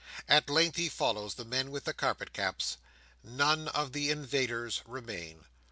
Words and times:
At 0.27 0.49
length 0.49 0.77
he 0.77 0.89
follows 0.89 1.35
the 1.35 1.45
men 1.45 1.69
with 1.69 1.83
the 1.83 1.93
carpet 1.93 2.33
caps. 2.33 2.77
None 3.23 3.67
of 3.67 3.93
the 3.93 4.09
invaders 4.09 4.81
remain. 4.87 5.45